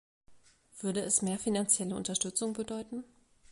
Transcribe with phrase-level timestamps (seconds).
[0.79, 3.03] Würde es mehr finanzielle Unterstützung bedeuten?